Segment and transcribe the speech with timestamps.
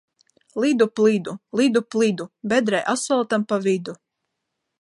[0.63, 3.93] Lidu plidu, lidu plidu, bedrē asfaltam pa vidu!